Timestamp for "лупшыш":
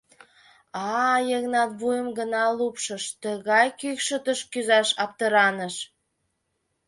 2.57-3.03